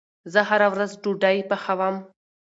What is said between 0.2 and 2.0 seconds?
زه هره ورځ ډوډې پخوم